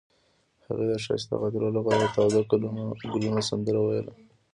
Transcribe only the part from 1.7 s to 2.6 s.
لپاره د تاوده